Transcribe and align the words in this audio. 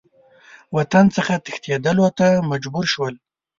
وطن 0.75 1.05
څخه 1.15 1.33
تښتېدلو 1.45 2.07
ته 2.19 2.27
مجبور 2.51 2.85
شول. 2.93 3.13